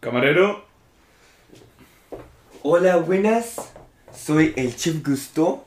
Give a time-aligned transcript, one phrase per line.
[0.00, 0.64] Camarero.
[2.62, 3.56] Hola, buenas.
[4.16, 5.66] Soy el chef Gusto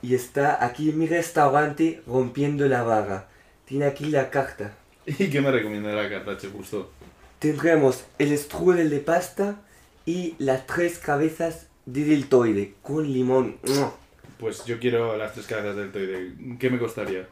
[0.00, 3.28] y está aquí en mi restaurante rompiendo la vaga.
[3.66, 4.72] Tiene aquí la carta.
[5.06, 6.90] ¿Y qué me recomienda la carta, Chef Gusto?
[7.38, 9.56] Tendremos el strudel de pasta
[10.06, 13.58] y las tres cabezas de deltoide con limón.
[14.38, 16.32] Pues yo quiero las tres cabezas del toide.
[16.58, 17.28] ¿Qué me costaría?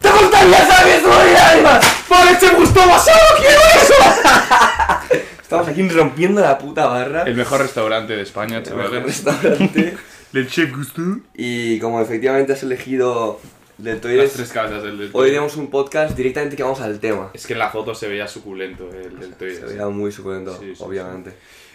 [0.00, 2.04] ¿Te gustaría saber vida, además?
[2.08, 4.68] ¡Por Chef Gusto solo quiero eso!
[5.42, 7.22] Estamos aquí rompiendo la puta barra.
[7.24, 9.04] El mejor restaurante de España, El mejor chavales.
[9.04, 9.96] restaurante.
[10.32, 11.02] El Chef Gusto.
[11.34, 13.38] Y como efectivamente has elegido
[13.76, 17.30] deltoides, Las tres cabezas del del hoy tenemos un podcast directamente que vamos al tema.
[17.34, 19.56] Es que en la foto se veía suculento el deltoide.
[19.56, 21.32] Se veía muy suculento, Sí, sí, obviamente.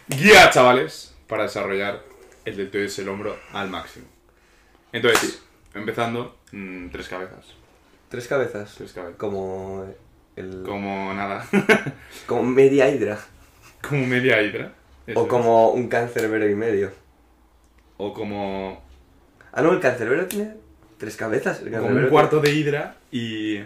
[0.07, 2.02] Guía, chavales, para desarrollar
[2.45, 4.05] el es el hombro al máximo.
[4.93, 5.41] Entonces,
[5.73, 7.45] empezando, mm, tres cabezas.
[8.09, 8.73] Tres cabezas.
[8.77, 9.18] Tres cabezas.
[9.18, 9.85] Como
[10.38, 10.64] el.
[10.66, 11.46] Como nada.
[12.26, 13.20] como media hidra.
[13.88, 14.72] como media hidra.
[15.05, 15.30] Eso O es.
[15.30, 16.91] como un cancerbero y medio.
[17.98, 18.84] O como,
[19.52, 20.54] Ah, no, el cancerbero tiene
[20.98, 21.62] tres cabezas.
[21.62, 23.57] El como un cuarto de hidra y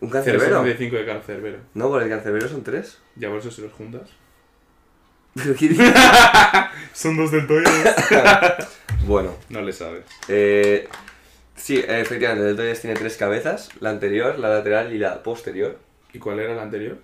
[0.00, 0.62] ¿Un cancerbero?
[0.64, 1.58] 0,75 de cancerbero.
[1.74, 2.98] No, porque el cancerbero son tres.
[3.16, 4.02] Ya por eso se los juntas.
[5.34, 5.92] Pero ¿qué dices?
[6.92, 7.94] Son dos deltoides.
[9.06, 10.04] bueno, no le sabes.
[10.28, 10.88] eh,
[11.56, 15.78] sí, efectivamente, el deltoides tiene tres cabezas: la anterior, la lateral y la posterior.
[16.12, 16.98] ¿Y cuál era la anterior?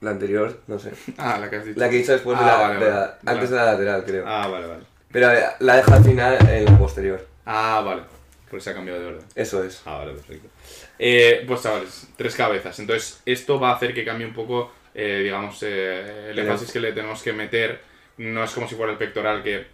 [0.00, 0.90] La anterior, no sé.
[1.18, 1.78] Ah, la que has dicho.
[1.78, 3.18] La que he dicho después de Ah, la, vale, de la- vale.
[3.24, 4.24] antes de la lateral, creo.
[4.26, 4.82] Ah, vale, vale.
[5.12, 5.28] Pero
[5.60, 7.26] la dejo al final en la posterior.
[7.44, 8.02] Ah, vale.
[8.50, 9.24] Por eso ha cambiado de orden.
[9.34, 9.82] Eso es.
[9.86, 10.48] Ah, vale, perfecto.
[10.98, 12.78] Eh, pues chavales, tres cabezas.
[12.80, 16.80] Entonces, esto va a hacer que cambie un poco, eh, digamos, eh, El énfasis que
[16.80, 17.80] le tenemos que meter.
[18.18, 19.66] No es como si fuera el pectoral, que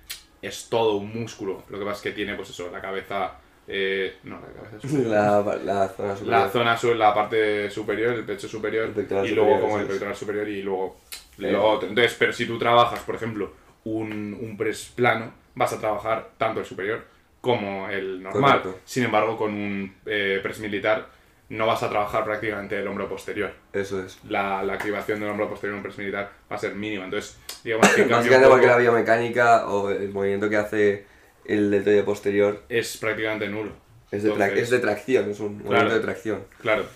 [0.42, 1.64] es todo un músculo.
[1.70, 3.32] Lo que pasa es que tiene, pues eso, la cabeza.
[3.68, 5.10] Eh, no, la cabeza superior.
[5.10, 6.40] La, la zona superior.
[6.40, 9.86] La zona sur, la parte superior, el pecho superior, El pectoral y luego como el
[9.86, 10.96] pectoral superior y luego
[11.38, 11.52] Eh.
[11.52, 11.88] lo otro.
[11.88, 13.52] Entonces, pero si tú trabajas, por ejemplo,
[13.84, 17.04] un, un press plano, vas a trabajar tanto el superior
[17.40, 18.62] como el normal.
[18.62, 18.80] Correcto.
[18.84, 21.06] Sin embargo, con un eh, press militar
[21.50, 23.52] no vas a trabajar prácticamente el hombro posterior.
[23.72, 24.18] Eso es.
[24.28, 27.04] La, la activación del hombro posterior en un press militar va a ser mínima.
[27.04, 31.06] Entonces, digamos que Básicamente porque la biomecánica o el movimiento que hace
[31.48, 33.72] el deltoide posterior es prácticamente nulo.
[34.10, 36.44] es de, tra- Entonces- es de tracción, es un movimiento de tracción.
[36.60, 36.86] Claro.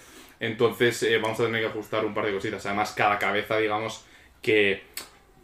[0.41, 2.65] Entonces eh, vamos a tener que ajustar un par de cositas.
[2.67, 4.05] Además, cada cabeza, digamos,
[4.41, 4.83] que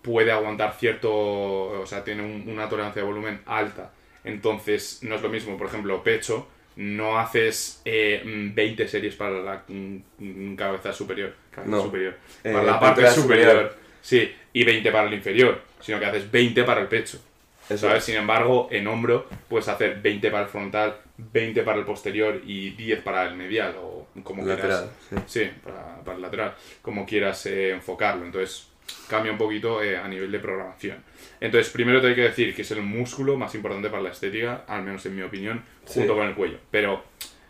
[0.02, 1.10] puede aguantar cierto...
[1.12, 3.92] O sea, tiene un- una tolerancia de volumen alta.
[4.24, 6.48] Entonces, no es lo mismo, por ejemplo, pecho.
[6.76, 11.34] No haces eh, mm, 20 series para la mm, mm, cabeza superior.
[11.50, 11.82] Cabeza No.
[11.82, 12.16] superior.
[12.44, 13.50] Eh, Para la parte superior.
[13.52, 13.76] superior.
[14.00, 15.60] Sí, y 20 para el inferior.
[15.80, 17.20] Sino que haces 20 para el pecho.
[17.68, 17.98] Eso ¿Sabes?
[17.98, 18.04] es.
[18.04, 22.70] Sin embargo, en hombro puedes hacer 20 para el frontal, 20 para el posterior y
[22.70, 25.30] 10 para el medial o como Lateral, quieras.
[25.30, 28.24] Sí, para, para el lateral, como quieras eh, enfocarlo.
[28.24, 28.68] Entonces,
[29.08, 30.96] cambia un poquito eh, a nivel de programación.
[31.40, 34.64] Entonces, primero te hay que decir que es el músculo más importante para la estética,
[34.66, 36.18] al menos en mi opinión, junto Sí.
[36.18, 36.58] con el cuello.
[36.70, 37.04] Pero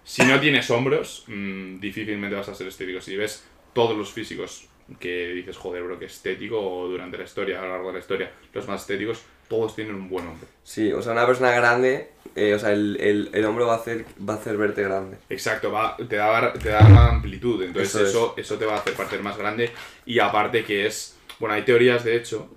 [0.04, 3.00] si no tienes hombros, mm, difícilmente vas a ser estético.
[3.00, 4.66] Si ves todos los físicos
[4.98, 8.32] que dices, joder, bro, que estético, durante la historia, a lo largo de la historia,
[8.52, 10.48] los más estéticos, todos tienen un buen hombro.
[10.62, 13.76] Sí, o sea, una persona grande, eh, o sea, el, el, el hombro va a
[13.78, 15.16] hacer, va a hacer verte grande.
[15.28, 18.46] Exacto, va, te, da, te da una amplitud, entonces Eso eso, es.
[18.46, 19.70] eso, te va a hacer parecer más grande
[20.04, 22.54] y aparte que es, bueno, hay teorías de hecho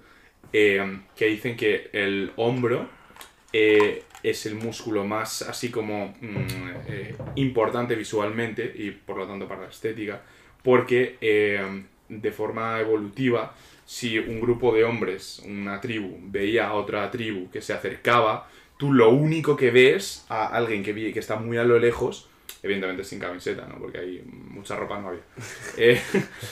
[0.53, 2.89] eh, que dicen que el hombro
[3.53, 9.61] eh, es el músculo más así como mm, importante visualmente y por lo tanto para
[9.61, 10.21] la estética,
[10.63, 11.17] porque
[12.19, 13.53] de forma evolutiva,
[13.85, 18.91] si un grupo de hombres, una tribu, veía a otra tribu que se acercaba, tú
[18.93, 22.27] lo único que ves a alguien que, vi- que está muy a lo lejos,
[22.63, 23.75] evidentemente sin camiseta, ¿no?
[23.79, 25.21] Porque hay mucha ropa no había.
[25.77, 26.01] Eh,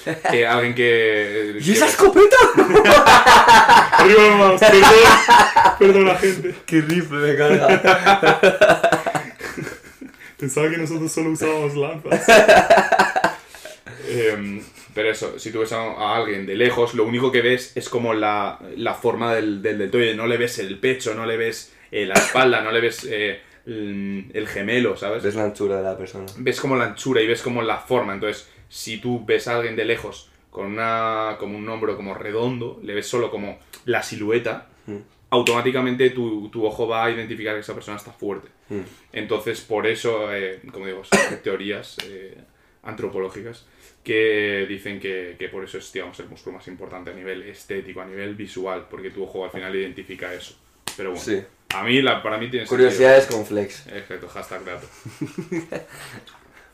[0.34, 1.58] eh, alguien que...
[1.62, 2.36] ¿Y esa escopeta?
[3.94, 4.90] Arriba más, perdón,
[5.78, 6.56] perdón la gente.
[6.66, 8.42] ¡Qué rifle me carga!
[10.38, 12.26] Pensaba que nosotros solo usábamos lanzas.
[15.00, 17.88] Pero eso, si tú ves a, a alguien de lejos, lo único que ves es
[17.88, 20.14] como la, la forma del, del deltoide.
[20.14, 23.40] No le ves el pecho, no le ves eh, la espalda, no le ves eh,
[23.66, 25.24] el, el gemelo, ¿sabes?
[25.24, 26.26] Ves la anchura de la persona.
[26.38, 28.14] ves como la anchura y ves como la forma.
[28.14, 32.82] Entonces, si tú ves a alguien de lejos con una como un hombro como redondo,
[32.84, 34.98] le ves solo como la silueta, Mm.
[35.30, 38.50] automáticamente tu, tu ojo va a identificar que esa persona está fuerte.
[38.70, 38.82] Mm.
[39.14, 42.36] Entonces, por eso, eh, como digo, son teorías eh,
[42.84, 43.66] antropológicas
[44.04, 48.02] que dicen que, que por eso es, digamos, el músculo más importante a nivel estético,
[48.02, 50.56] a nivel visual, porque tu ojo al final identifica eso.
[50.98, 51.42] Pero bueno, Sí.
[51.76, 53.88] a mí, la, para mí tiene Curiosidades con flex.
[53.88, 54.88] Exacto, hashtag dato.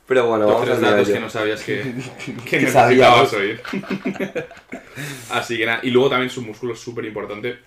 [0.07, 1.81] Pero bueno, Los vamos tres al datos que no sabías que,
[2.49, 3.59] que necesitabas oír.
[5.31, 7.57] Así que nada, y luego también su músculo es súper importante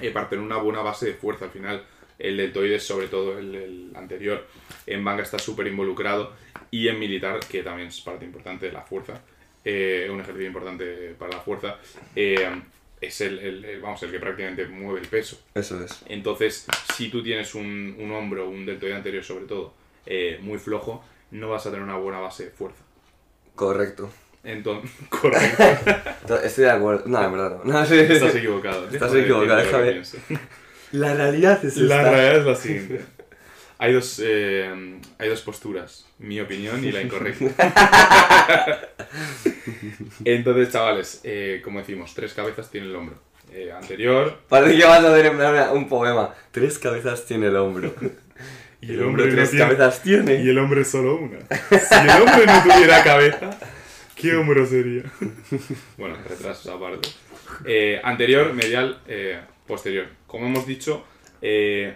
[0.00, 1.46] eh, para tener una buena base de fuerza.
[1.46, 1.82] Al final,
[2.22, 4.46] el deltoides, sobre todo el, el anterior,
[4.86, 6.32] en banca está súper involucrado
[6.70, 9.20] y en militar, que también es parte importante de la fuerza,
[9.64, 11.78] eh, un ejercicio importante para la fuerza,
[12.16, 12.48] eh,
[13.00, 15.40] es el, el- el- vamos, el que prácticamente mueve el peso.
[15.54, 16.02] Eso es.
[16.06, 19.74] Entonces, si tú tienes un, un hombro, un deltoide anterior sobre todo,
[20.06, 22.82] eh, muy flojo, no vas a tener una buena base de fuerza.
[23.54, 24.10] Correcto.
[24.44, 25.62] Entonces, correcto.
[26.26, 27.04] To- Estoy de acuerdo.
[27.06, 27.72] No, en verdad no.
[27.72, 28.88] no sí, Estás equivocado.
[28.88, 30.02] Estás equivocado, déjame.
[30.92, 32.10] La realidad es La esta.
[32.10, 33.00] realidad es la siguiente.
[33.78, 37.46] Hay dos, eh, hay dos posturas, mi opinión y la incorrecta.
[40.24, 43.16] Entonces, chavales, eh, como decimos, tres cabezas tiene el hombro.
[43.52, 45.30] Eh, anterior, Parece que vas a hacer
[45.74, 46.32] un poema.
[46.52, 47.92] Tres cabezas tiene el hombro.
[48.80, 50.42] y el hombre no tres tiene- cabezas tiene.
[50.42, 51.38] y el hombre solo una.
[51.40, 53.50] Si el hombre no tuviera cabeza,
[54.14, 55.02] ¿qué hombro sería?
[55.98, 57.08] Bueno, retrasos aparte.
[57.66, 60.06] Eh, anterior, medial, eh, posterior.
[60.26, 61.04] Como hemos dicho,
[61.40, 61.94] eh,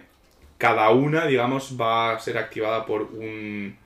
[0.58, 3.76] cada una, digamos, va a ser activada por un,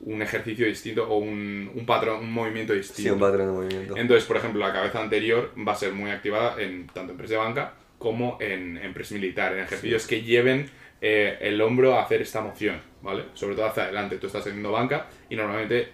[0.00, 3.14] un ejercicio distinto o un, un patrón, un movimiento Sí, distinto.
[3.14, 3.96] un patrón de movimiento.
[3.96, 7.30] Entonces, por ejemplo, la cabeza anterior va a ser muy activada en, tanto en press
[7.30, 10.68] de banca como en, en press militar, en ejercicios que lleven
[11.00, 13.24] eh, el hombro a hacer esta moción, ¿vale?
[13.34, 14.16] Sobre todo hacia adelante.
[14.18, 15.88] Tú estás haciendo banca y normalmente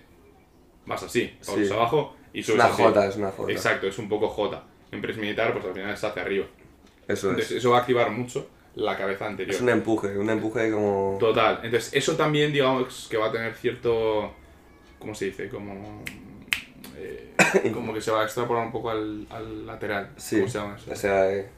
[0.87, 1.69] vas así, Sí.
[1.73, 2.83] abajo y Es subes una así.
[2.83, 3.53] J, es una J.
[3.53, 4.65] Exacto, es un poco J.
[4.91, 6.47] En press militar, pues al final es hacia arriba.
[7.09, 7.57] Eso Entonces, es.
[7.59, 9.55] eso va a activar mucho la cabeza anterior.
[9.55, 11.17] Es un empuje, un empuje como...
[11.21, 11.61] Total.
[11.63, 14.33] Entonces, eso también, digamos, que va a tener cierto.
[14.99, 15.49] ¿Cómo se dice?
[15.49, 16.03] Como.
[16.97, 17.33] eh,
[17.75, 20.11] como que se va a extrapolar un poco al, al lateral.
[20.17, 20.37] Sí.
[20.37, 20.91] ¿Cómo se llama eso?
[20.91, 21.49] O sea, eh,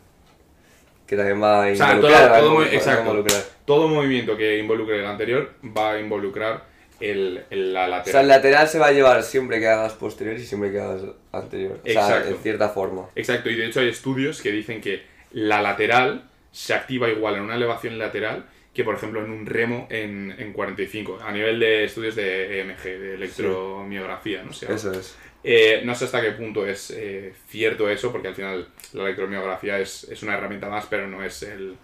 [1.06, 2.29] que también va a O sea, involucrar.
[2.31, 3.00] todo- todo muy- involucrar, va a exacto.
[3.02, 3.43] involucrar.
[3.67, 6.64] Todo movimiento que involucre el anterior va a involucrar
[7.00, 8.23] el, el- la O sea, lateral.
[8.23, 11.02] el lateral se va a llevar siempre que hagas posterior y siempre que hagas
[11.32, 11.79] anterior.
[11.82, 12.29] O sea, Exacto.
[12.31, 13.06] en cierta forma.
[13.14, 15.02] Exacto, y de hecho hay estudios que dicen que
[15.35, 19.87] la lateral se activa igual en una elevación lateral que, por ejemplo, en un remo
[19.91, 24.73] en, en 45, a nivel de estudios de EMG, de electromiografía, no sé.
[24.73, 25.17] Eso es.
[25.45, 29.79] Eh, no sé hasta qué punto es eh, cierto eso, porque al final la electromiografía
[29.79, 31.77] es, es una herramienta más, pero no es el.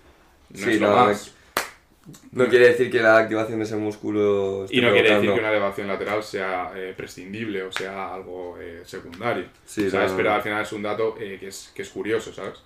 [0.50, 1.34] No Sí, es lo no, más.
[2.32, 5.38] No quiere decir que la activación de ese músculo esté Y no quiere decir que
[5.38, 9.46] una elevación lateral sea eh, prescindible o sea algo eh, secundario.
[9.64, 10.12] Sí, ¿sabes?
[10.12, 12.58] no, no, Pero al final es un dato eh, que, es, que es curioso, ¿sabes?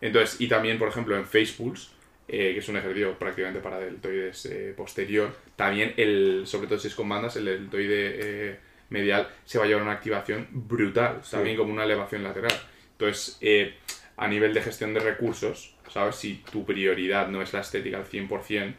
[0.00, 1.88] Entonces, y también, por ejemplo, en Face Pulse,
[2.28, 6.88] eh, que es un ejercicio prácticamente para deltoides eh, posterior, también, el, sobre todo si
[6.88, 8.58] es con bandas, el deltoide eh,
[8.90, 12.52] medial se va a llevar una activación brutal, también como una elevación lateral.
[12.92, 13.74] Entonces, eh,
[14.16, 16.16] a nivel de gestión de recursos, ¿sabes?
[16.16, 18.74] Si tu prioridad no es la estética al 100%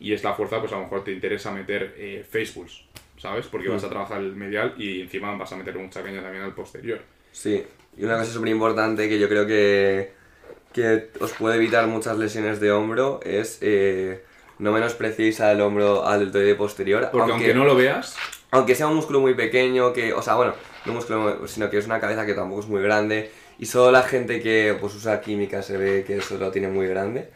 [0.00, 2.84] y es la fuerza, pues a lo mejor te interesa meter eh, Face Pulse,
[3.18, 3.46] ¿sabes?
[3.46, 6.54] Porque vas a trabajar el medial y encima vas a meter mucha caña también al
[6.54, 7.02] posterior.
[7.32, 7.62] Sí,
[7.96, 10.12] y una cosa súper importante que yo creo que,
[10.72, 14.22] que os puede evitar muchas lesiones de hombro es eh,
[14.58, 17.08] no menospreciéis al hombro, al deltoide posterior.
[17.10, 18.16] Porque aunque, no lo veas,
[18.50, 20.54] aunque sea un músculo muy pequeño, que, o sea, bueno,
[20.84, 23.66] no un músculo, muy- sino que es una cabeza que tampoco es muy grande, y
[23.66, 27.28] solo la gente que pues usa química se ve que eso lo tiene muy grande.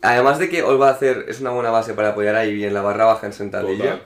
[0.00, 2.72] Además de que os va a hacer, es una buena base para apoyar ahí bien
[2.72, 4.00] la barra baja en sentadilla,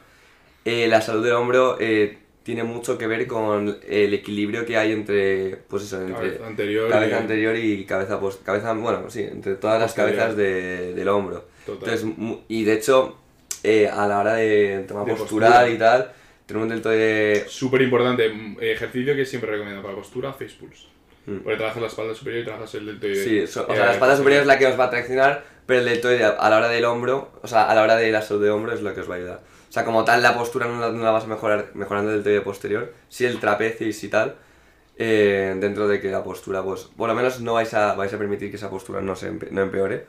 [0.64, 4.92] eh, la salud del hombro eh, tiene mucho que ver con el equilibrio que hay
[4.92, 6.90] entre, pues eso, entre cabeza anterior.
[6.90, 10.16] cabeza y- anterior y cabeza post, cabeza, bueno, sí, entre todas las Posterior.
[10.18, 11.44] cabezas de- del hombro.
[11.64, 11.88] Total.
[11.94, 13.16] Entonces, y de hecho,
[13.62, 15.70] eh, a la hora de tema De postural postura.
[15.70, 16.12] y tal,
[16.46, 20.86] tener un deltoide Súper importante, mm, ejercicio que siempre recomiendo para postura, face pulse.
[21.26, 21.36] Mm.
[21.38, 23.14] Porque trabajas la espalda superior y trabajas el deltoide.
[23.24, 25.44] Sí, so- o eh, sea, la espalda superior es la que os va a traccionar,
[25.66, 28.20] pero el deltoide a la hora del hombro, o sea, a la hora de la
[28.22, 29.40] salud de hombro es lo que os va a ayudar.
[29.72, 32.16] O sea, como tal, la postura no la, no la vas a mejorar mejorando el
[32.18, 34.36] deltoide posterior, sí el trapecio y tal,
[34.98, 38.18] eh, dentro de que la postura, pues, por lo menos no vais a, vais a
[38.18, 40.04] permitir que esa postura no, se empe- no empeore,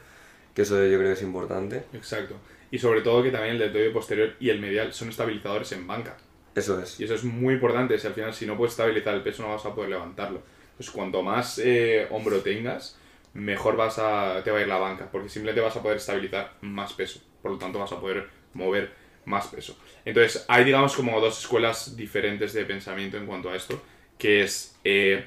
[0.54, 1.84] que eso yo creo que es importante.
[1.94, 2.36] Exacto.
[2.72, 6.18] Y sobre todo que también el deltoide posterior y el medial son estabilizadores en banca.
[6.56, 7.00] Eso es.
[7.00, 9.54] Y eso es muy importante, si al final si no puedes estabilizar el peso no
[9.54, 10.42] vas a poder levantarlo.
[10.76, 12.98] Pues cuanto más eh, hombro tengas,
[13.34, 16.52] mejor vas a, te va a ir la banca, porque simplemente vas a poder estabilizar
[16.60, 19.78] más peso, por lo tanto vas a poder mover más peso.
[20.06, 23.82] Entonces hay digamos como dos escuelas diferentes de pensamiento en cuanto a esto,
[24.18, 25.26] que es eh,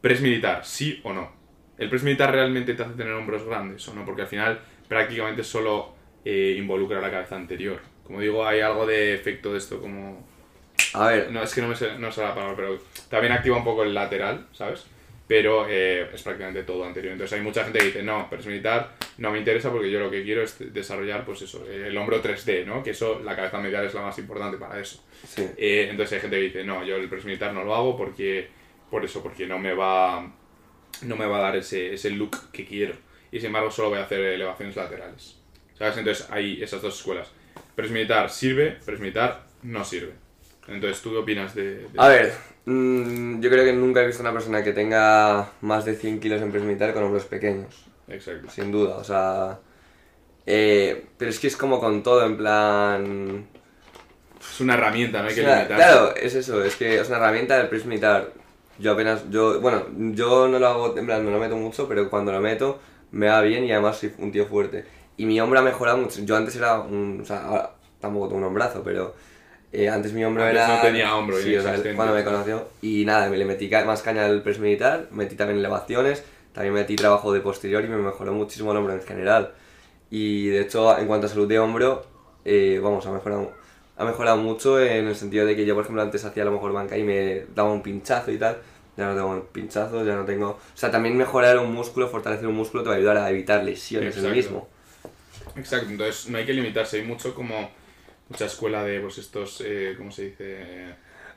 [0.00, 1.32] press militar, sí o no.
[1.76, 4.04] ¿El press militar realmente te hace tener hombros grandes o no?
[4.04, 5.94] Porque al final prácticamente solo
[6.24, 7.80] eh, involucra la cabeza anterior.
[8.04, 10.26] Como digo, hay algo de efecto de esto como
[10.94, 12.78] A ver, no, es que no me sé, no sé la palabra, pero
[13.10, 14.86] también activa un poco el lateral, ¿sabes?
[15.28, 17.12] Pero eh, es prácticamente todo anterior.
[17.12, 20.10] Entonces hay mucha gente que dice, no, press militar no me interesa porque yo lo
[20.10, 22.82] que quiero es desarrollar, pues eso, el hombro 3D, ¿no?
[22.82, 25.04] Que eso, la cabeza medial es la más importante para eso.
[25.26, 25.46] Sí.
[25.56, 28.48] Eh, entonces hay gente que dice, no, yo el press militar no lo hago porque,
[28.90, 30.32] por eso, porque no me va,
[31.02, 32.94] no me va a dar ese, ese look que quiero.
[33.30, 35.36] Y sin embargo solo voy a hacer elevaciones laterales.
[35.78, 35.98] ¿Sabes?
[35.98, 37.30] Entonces hay esas dos escuelas.
[37.76, 40.12] Press militar sirve, press militar no sirve.
[40.66, 41.76] Entonces, ¿tú qué opinas de...?
[41.76, 42.32] de- A ver,
[42.66, 46.40] mm, yo creo que nunca he visto una persona que tenga más de 100 kilos
[46.42, 47.86] en press militar con hombros pequeños.
[48.08, 48.48] Exacto.
[48.50, 49.58] Sin duda, o sea...
[50.46, 53.46] eh, pero es que es como con todo, en plan...
[54.40, 55.84] Es una herramienta, no hay que Es una- limitarse.
[55.84, 58.32] claro, es eso, es que es una herramienta del press militar.
[58.78, 59.84] Yo apenas, yo, bueno,
[60.14, 62.78] yo no lo hago, en plan, no lo meto mucho, pero cuando lo meto
[63.10, 64.84] me va bien y además soy un tío fuerte.
[65.16, 66.20] Y mi hombro ha mejorado mucho.
[66.22, 69.16] Yo antes era un, o sea, ahora tampoco tengo un hombrazo, pero
[69.72, 70.76] eh, antes mi hombro Antes era...
[70.76, 72.68] no tenía hombro, sí, o sea, cuando me conoció.
[72.80, 76.96] Y nada, me le metí más caña al press militar, metí también elevaciones, también metí
[76.96, 79.52] trabajo de posterior y me mejoró muchísimo el hombro en general.
[80.10, 82.06] Y de hecho, en cuanto a salud de hombro,
[82.44, 83.52] eh, vamos, ha mejorado,
[83.96, 86.52] ha mejorado mucho en el sentido de que yo, por ejemplo, antes hacía a lo
[86.52, 88.56] mejor banca y me daba un pinchazo y tal.
[88.96, 90.48] Ya no tengo pinchazos, ya no tengo...
[90.48, 93.62] O sea, también mejorar un músculo, fortalecer un músculo te va a ayudar a evitar
[93.62, 94.36] lesiones en el Exacto.
[94.36, 94.68] mismo.
[95.54, 96.96] Exacto, entonces no hay que limitarse.
[96.96, 97.70] Hay mucho como...
[98.28, 99.62] Mucha escuela de, pues, estos...
[99.64, 100.94] Eh, ¿Cómo se dice?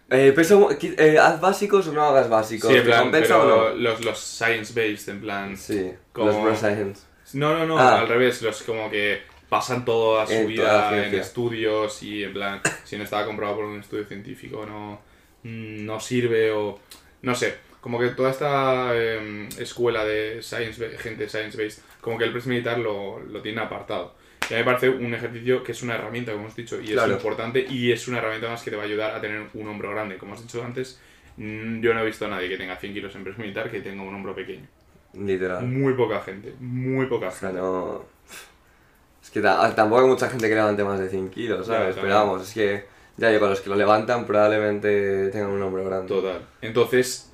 [0.09, 2.69] Eh, peso, eh, haz básicos o no hagas básicos.
[2.69, 3.75] Sí, en ¿Te plan, compensa pero o no?
[3.75, 5.55] los, los science-based, en plan...
[5.57, 7.01] Sí, como- los science.
[7.33, 8.01] No, no, no, Ah.
[8.01, 12.23] al revés, los como que pasan toda su En toda la vida en estudios y
[12.25, 14.99] en plan, si no estaba comprobado por un estudio científico no,
[15.43, 16.79] mm, no sirve o
[17.21, 22.31] no sé, como que toda esta eh, escuela de science, gente science-based, como que el
[22.31, 24.13] press militar lo, lo tiene apartado.
[24.49, 26.87] Y a mí me parece un ejercicio que es una herramienta, como hemos dicho, y
[26.87, 27.13] es Claro.
[27.13, 29.91] importante y es una herramienta más que te va a ayudar a tener un hombro
[29.91, 30.17] grande.
[30.17, 30.99] Como has dicho antes,
[31.37, 33.79] mm, yo no he visto a nadie que tenga 100 kilos en press militar que
[33.81, 34.67] tenga un hombro pequeño.
[35.13, 35.65] Literal.
[35.65, 37.61] Muy poca gente, muy poca O sea, gente.
[37.61, 38.05] no...
[39.23, 41.95] Es que ta- tampoco hay mucha gente que levante más de 100 kilos, ¿sabes?
[41.95, 42.05] también.
[42.05, 42.85] Pero vamos, es que
[43.17, 46.07] ya digo, los que lo levantan probablemente tengan un hombro grande.
[46.07, 46.41] Total.
[46.61, 47.31] Entonces,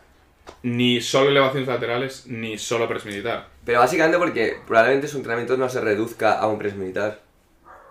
[0.63, 3.47] ni solo elevaciones laterales, ni solo press militar.
[3.67, 7.19] Pero básicamente porque probablemente su entrenamiento no se reduzca a un press militar.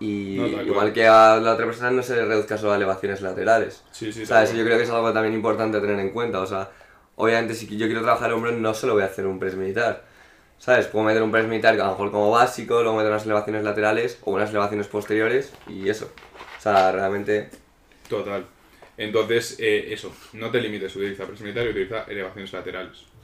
[0.01, 3.21] Y No, igual que a la otra persona no se le reduzca solo a elevaciones
[3.21, 3.85] laterales.
[3.93, 4.55] Sí, sí, ¿Sabes?
[4.55, 6.41] Yo creo que es algo también importante a tener en cuenta.
[6.41, 6.71] O sea,
[7.17, 10.03] obviamente si yo quiero trabajar el hombro no solo voy a hacer un press militar.
[10.57, 10.87] ¿Sabes?
[10.87, 14.19] Puedo meter un press militar a lo mejor como básico, luego meter unas elevaciones laterales
[14.23, 16.11] o unas elevaciones posteriores y eso.
[16.57, 17.51] O sea, realmente...
[18.09, 18.47] Total.
[18.97, 23.16] Entonces, eh, eso, no te limites, utiliza press militar y utiliza elevaciones laterales.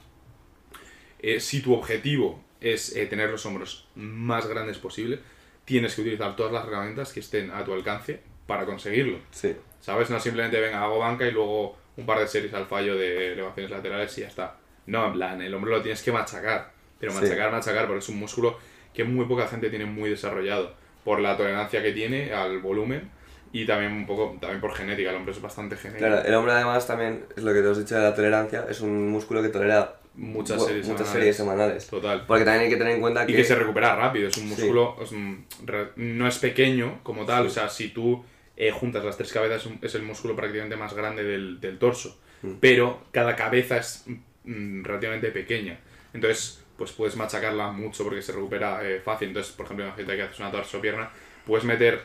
[1.23, 5.19] Eh, si tu objetivo es eh, tener los hombros más grandes posible,
[5.65, 9.17] tienes que utilizar todas las herramientas que estén a tu alcance para conseguirlo.
[9.31, 9.55] Sí.
[9.79, 10.09] ¿Sabes?
[10.09, 13.71] No simplemente venga, hago banca y luego un par de series al fallo de elevaciones
[13.71, 14.57] laterales y ya está.
[14.85, 16.71] No, en plan, el hombro lo tienes que machacar.
[16.99, 17.21] Pero Sí.
[17.21, 18.57] machacar, machacar, porque es un músculo
[18.93, 20.75] que muy poca gente tiene muy desarrollado.
[21.03, 23.09] Por la tolerancia que tiene al volumen
[23.51, 25.09] y también un poco, también por genética.
[25.09, 26.07] El hombro es bastante genético.
[26.07, 28.81] Claro, el hombro además también, es lo que te has dicho de la tolerancia, es
[28.81, 31.11] un músculo que tolera Muchas series muchas semanales.
[31.11, 31.87] series semanales.
[31.87, 32.25] Total.
[32.27, 33.31] Porque también hay que tener en cuenta que...
[33.33, 34.49] Y que se recupera rápido, es un Sí.
[34.49, 37.47] músculo, es un- re- no es pequeño como tal, Sí.
[37.47, 38.23] o sea, si tú
[38.55, 42.51] eh, juntas las tres cabezas es el músculo prácticamente más grande del, del torso, Mm.
[42.59, 44.05] pero cada cabeza es
[44.43, 45.79] mm, relativamente pequeña,
[46.13, 50.21] entonces pues puedes machacarla mucho porque se recupera eh, fácil, entonces por ejemplo imagínate que
[50.23, 51.09] haces una torso pierna,
[51.47, 52.01] puedes meter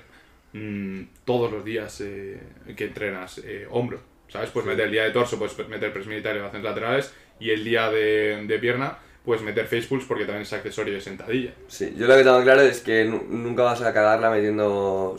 [0.54, 2.40] mm, todos los días eh,
[2.76, 4.48] que entrenas eh, hombro, ¿sabes?
[4.50, 7.64] Puedes meter el día de torso, puedes meter press militar y elevaciones laterales, y el
[7.64, 11.52] día de, de pierna puedes meter face pulls porque también es accesorio de sentadilla.
[11.68, 15.16] Sí, yo lo que tengo claro es que nu- nunca vas a cagarla metiendo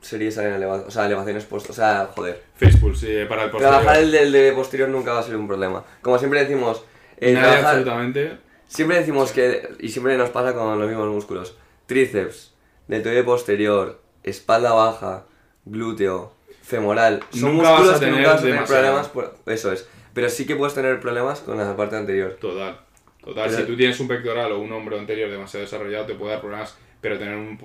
[0.00, 1.70] series en eleva- o sea, elevaciones post...
[1.70, 2.42] O sea, joder.
[2.56, 3.80] Face pulls eh, para el posterior.
[3.80, 5.84] Trabajar el de posterior nunca va a ser un problema.
[6.00, 6.82] Como siempre decimos...
[7.18, 8.38] eh, Nadie trabajar- absolutamente.
[8.66, 12.52] Siempre decimos que, y siempre nos pasa con los mismos músculos, tríceps,
[12.88, 15.24] deltoide posterior, espalda baja,
[15.66, 19.36] glúteo, femoral, son Nunca vas músculos a que tener nunca vas a tener problemas, por-
[19.46, 22.36] eso es, pero sí que puedes tener problemas con la parte anterior.
[22.40, 22.78] Total.
[23.24, 23.48] Total.
[23.48, 26.40] Pero- Si tú tienes un pectoral o un hombro anterior demasiado desarrollado, te puede dar
[26.40, 27.58] problemas, pero tener un,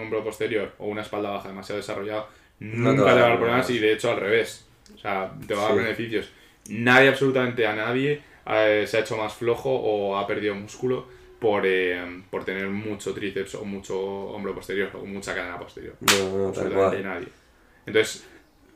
[0.00, 2.26] hombro posterior o una espalda baja demasiado desarrollado
[2.60, 4.66] No te nunca a te va a dar problemas y de hecho al revés.
[4.94, 5.78] O sea, te va a dar Sí.
[5.84, 6.30] beneficios.
[6.68, 11.06] Nadie, absolutamente a nadie, eh, se ha hecho más flojo o ha perdido músculo
[11.40, 15.94] por, eh, por tener mucho tríceps o mucho hombro posterior o mucha cadena posterior.
[16.00, 17.28] No, no, absolutamente nadie.
[17.84, 18.24] Entonces,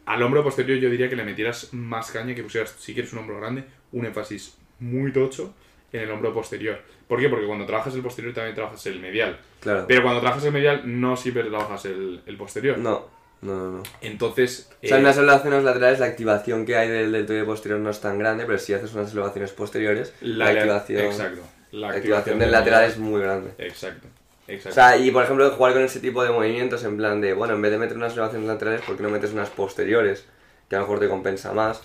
[0.07, 3.19] al hombro posterior yo diría que le metieras más caña, que pusieras, si quieres un
[3.19, 5.53] hombro grande, un énfasis muy tocho
[5.93, 6.81] en el hombro posterior.
[7.09, 7.29] ¿Por qué?
[7.29, 9.39] Porque cuando trabajas el posterior también trabajas el medial.
[9.61, 9.85] Claro.
[9.89, 12.79] Pero cuando trabajas el medial no siempre trabajas el, el posterior.
[12.79, 13.09] No,
[13.43, 13.83] No, no, no.
[14.01, 14.71] Entonces...
[14.83, 17.91] O sea, eh, en unas elevaciones laterales la activación que hay del deltoide posterior no
[17.91, 21.43] es tan grande, pero si haces unas elevaciones posteriores, la, activación, Exacto.
[21.73, 23.51] La la activación del lateral es muy grande.
[23.59, 24.09] Exacto.
[24.49, 24.75] O Exacto.
[24.75, 27.63] sea, y por ejemplo, jugar con ese tipo de movimientos en plan de, bueno, en
[27.63, 30.25] vez de meter unas elevaciones laterales, ¿por qué no metes unas posteriores?
[30.69, 31.83] Que a lo mejor te compensa más.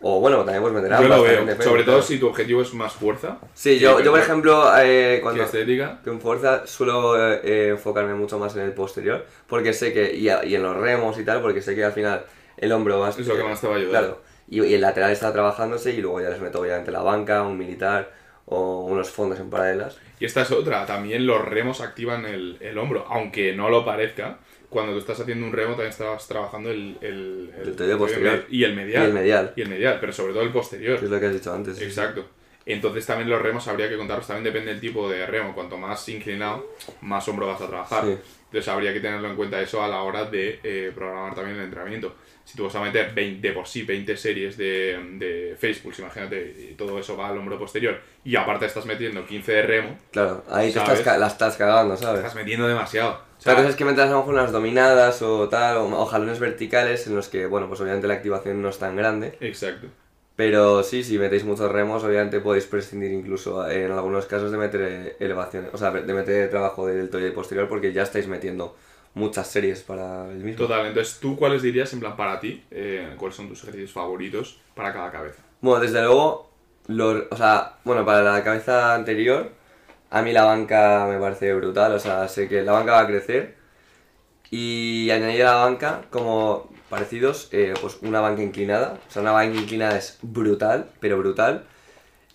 [0.00, 1.32] O bueno, también puedes meter yo lo veo.
[1.44, 3.38] depende, Sobre todo si tu objetivo es más fuerza.
[3.54, 5.44] Sí, yo, yo por ejemplo, eh, cuando...
[5.50, 10.14] Que en fuerza suelo eh, eh, enfocarme mucho más en el posterior, porque sé que,
[10.14, 12.24] y, a- y en los remos y tal, porque sé que al final
[12.58, 14.02] el hombro va a Es lo que más te va a ayudar.
[14.02, 17.42] Claro, y, y el lateral está trabajándose y luego ya les meto obviamente la banca,
[17.42, 18.12] un militar
[18.50, 19.98] o unos fondos en paralelas.
[20.20, 24.38] Y esta es otra, también los remos activan el, el hombro, aunque no lo parezca.
[24.68, 28.44] Cuando tú estás haciendo un remo también estás trabajando el, el, El posterior.
[28.50, 29.02] y el medial.
[29.04, 29.52] Y el medial.
[29.56, 30.96] Y el medial, pero sobre todo el posterior.
[31.02, 31.76] Es lo que has dicho antes.
[31.78, 31.84] sí.
[31.84, 32.26] Exacto.
[32.66, 35.54] Entonces también los remos habría que contarlos, también depende del tipo de remo.
[35.54, 38.04] Cuanto más inclinado, más hombro vas a trabajar.
[38.04, 38.18] Sí.
[38.44, 41.64] Entonces habría que tenerlo en cuenta eso a la hora de eh, programar también el
[41.64, 42.14] entrenamiento.
[42.48, 45.98] Si tú vas a meter 20, de por sí 20 series de, de face pulls,
[45.98, 49.98] imagínate, y todo eso va al hombro posterior, y aparte estás metiendo 15 de remo,
[50.12, 52.20] Claro, ahí te estás, la estás cagando, ¿sabes?
[52.20, 53.20] estás metiendo demasiado.
[53.38, 56.38] Otra cosa es que metas a lo mejor unas dominadas o tal, o, o jalones
[56.40, 59.36] verticales en los que, bueno, pues obviamente la activación no es tan grande.
[59.40, 59.88] Exacto.
[60.34, 64.56] Pero sí, si metéis muchos remos, obviamente podéis prescindir incluso eh, en algunos casos de
[64.56, 68.74] meter eh, elevaciones, o sea, de meter trabajo del deltoide posterior porque ya estáis metiendo
[69.18, 70.58] muchas series para el mismo.
[70.66, 74.58] Total, entonces tú cuáles dirías, en plan, para ti, eh, cuáles son tus ejercicios favoritos
[74.74, 75.42] para cada cabeza.
[75.60, 76.50] Bueno, desde luego,
[76.86, 79.50] los, o sea, bueno, para la cabeza anterior,
[80.10, 83.06] a mí la banca me parece brutal, o sea, sé que la banca va a
[83.06, 83.56] crecer
[84.50, 89.32] y añadir a la banca como parecidos, eh, pues una banca inclinada, o sea, una
[89.32, 91.64] banca inclinada es brutal, pero brutal.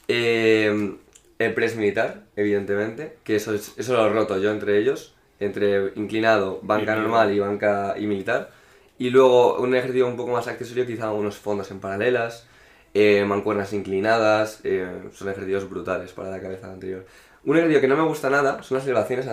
[0.07, 0.95] Eh,
[1.39, 5.12] el press militar, evidentemente, que eso, es- eso lo he roto yo entre ellos,
[5.45, 8.51] entre inclinado, banca normal y banca y militar.
[8.97, 12.47] Y luego un ejercicio un poco más accesorio, quizá unos fondos en paralelas,
[12.93, 17.05] eh, mancuernas inclinadas, eh, son ejercicios brutales para la cabeza anterior.
[17.45, 19.27] Un ejercicio que no me gusta nada son las elevaciones,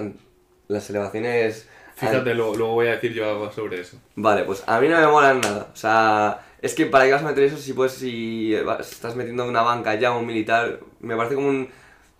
[0.68, 1.68] las elevaciones...
[1.94, 3.98] Fíjate, lo- luego voy a decir yo algo sobre eso.
[4.16, 5.68] Vale, pues a mí no me molan nada.
[5.72, 9.46] O sea, es que para qué vas a meter eso si puedes, si estás metiendo
[9.46, 11.68] una banca ya un militar, me parece como un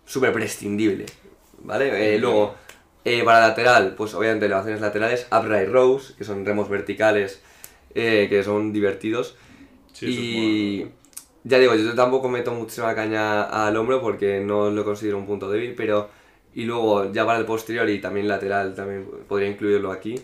[0.05, 1.07] súper prescindible.
[1.63, 2.15] ¿Vale?
[2.15, 2.55] Eh, luego,
[3.03, 7.41] eh, para lateral, pues obviamente elevaciones laterales, upright rows, que son remos verticales,
[7.95, 9.35] eh, que son divertidos.
[9.93, 10.87] Sí, es y
[11.43, 15.49] ya digo, yo tampoco meto muchísima caña al hombro porque no lo considero un punto
[15.49, 16.09] débil, pero...
[16.53, 20.15] Y luego, ya para el posterior y también lateral, también podría incluirlo aquí.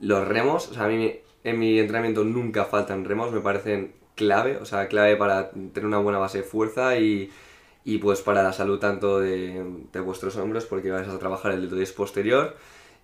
[0.00, 4.56] Los remos, o sea, a mí en mi entrenamiento nunca faltan remos, me parecen clave,
[4.56, 7.30] o sea, clave para tener una buena base de fuerza y,
[7.84, 11.62] y pues para la salud tanto de, de vuestros hombros, porque vais a trabajar el
[11.62, 12.56] deltoides posterior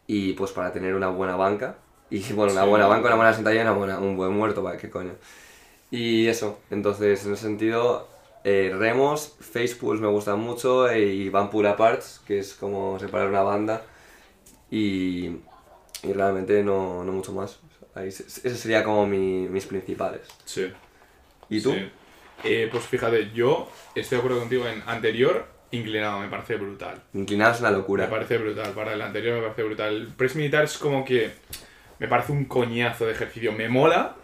[0.07, 1.77] y pues para tener una buena banca.
[2.11, 2.69] Y bueno, una Sí.
[2.69, 5.13] buena banca, una buena sentadilla y una buena, un buen muerto, ¿para qué coño?
[5.91, 8.09] Y eso, entonces en ese sentido,
[8.43, 12.99] eh, remos, face pulls me gustan mucho eh, y van pull aparts, que es como
[12.99, 13.83] separar una banda
[14.71, 15.27] y,
[16.03, 17.59] y realmente no, no mucho más.
[17.95, 20.23] Ahí se- ese sería como mi- mis principales.
[20.45, 20.67] Sí.
[21.49, 21.73] ¿Y tú?
[21.73, 21.89] Sí.
[22.43, 27.01] Eh, pues fíjate, yo estoy de acuerdo contigo en anterior, inclinado, me parece brutal.
[27.15, 28.11] Inclinado es una Me locura.
[28.11, 29.95] parece brutal, para el anterior me parece brutal.
[29.97, 31.31] El press militar es como que
[31.99, 33.53] me parece un coñazo de ejercicio.
[33.53, 34.17] Me mola,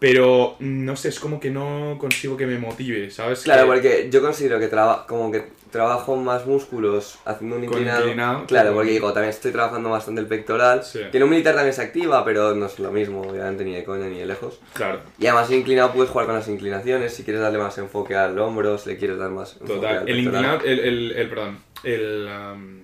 [0.00, 3.42] pero mm, no sé, es como que no consigo que me motive, ¿sabes?
[3.44, 8.00] Claro, Que- porque yo considero que traba como que trabajo más músculos haciendo un inclinado.
[8.00, 10.82] inclinado, claro, porque digo, también estoy trabajando bastante el pectoral.
[10.82, 10.98] Sí.
[11.12, 13.84] Que en un militar también se activa, pero no es lo mismo, obviamente, ni de
[13.84, 14.58] coña ni de lejos.
[14.72, 18.36] Claro, Y además inclinado puedes jugar con las inclinaciones, si quieres darle más enfoque al
[18.40, 19.98] hombro, si le quieres dar más enfoque total.
[19.98, 22.28] al El inclinado, el, el, el- perdón, el...
[22.52, 22.80] um,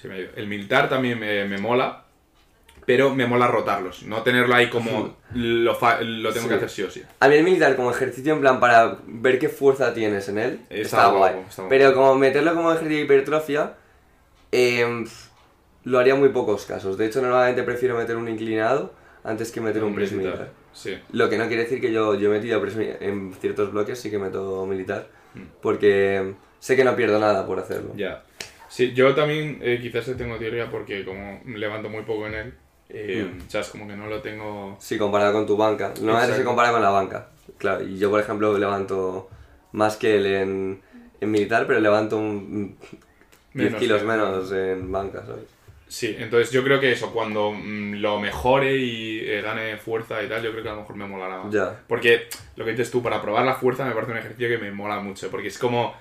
[0.00, 0.28] se me.
[0.36, 2.04] El militar también me, me mola,
[2.88, 6.48] pero me mola rotarlos, no tenerlo ahí como lo, fa- lo tengo Sí.
[6.48, 7.02] que hacer sí o sí.
[7.20, 10.60] A mí el militar como ejercicio en plan para ver qué fuerza tienes en él,
[10.70, 11.44] Está está, guapo, guay.
[11.46, 11.68] está.
[11.68, 13.74] Pero como meterlo como ejercicio de hipertrofia,
[14.52, 15.06] em,
[15.84, 16.96] lo haría en muy pocos casos.
[16.96, 20.48] De hecho, normalmente prefiero meter un inclinado antes que meter un press militar.
[20.72, 20.98] Sí.
[21.12, 24.10] Lo que no quiere decir que yo, yo he metido press en ciertos bloques, sí
[24.10, 25.08] que meto militar.
[25.34, 25.40] Mm.
[25.60, 27.92] Porque sé que no pierdo nada por hacerlo.
[27.96, 28.22] Ya.
[28.70, 32.54] Sí, yo también eh, quizás tengo teoría porque como levanto muy poco en él,
[32.88, 33.48] eh, Mm.
[33.48, 33.68] ¿sabes?
[33.68, 34.76] Como que no lo tengo...
[34.80, 35.92] Sí, comparado con tu banca.
[36.00, 37.28] Normalmente se compara con la banca.
[37.58, 39.28] Claro, y yo, por ejemplo, levanto
[39.72, 40.80] más que él en,
[41.20, 42.76] en militar, pero levanto un
[43.54, 45.44] 10 Menos, kilos menos en banca, ¿sabes?
[45.88, 50.28] Sí, entonces yo creo que eso, cuando mm, lo mejore y eh, gane fuerza y
[50.28, 51.52] tal, yo creo que a lo mejor me molará más.
[51.52, 51.80] Ya.
[51.88, 54.70] Porque lo que dices tú, para probar la fuerza me parece un ejercicio que me
[54.70, 55.94] mola mucho, porque es como...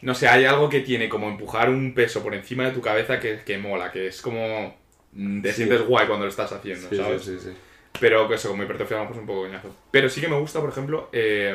[0.00, 3.20] No sé, hay algo que tiene como empujar un peso por encima de tu cabeza
[3.20, 4.74] que, que mola, que es como...
[5.14, 5.56] mm, te Sí.
[5.56, 7.22] sientes guay cuando lo estás haciendo, Sí, ¿sabes?
[7.22, 7.56] sí, sí, sí.
[8.00, 9.74] Pero que eso, como hipertrofia, vamos un poco coñazo.
[9.90, 11.54] Pero sí que me gusta, por ejemplo, eh,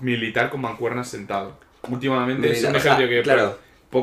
[0.00, 1.56] militar con mancuernas sentado.
[1.88, 3.58] Últimamente es un Militar, o sea, ejercicio que claro.